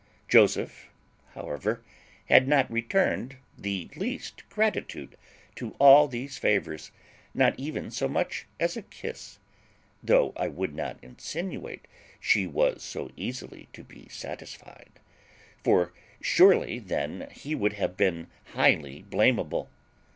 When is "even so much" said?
7.59-8.47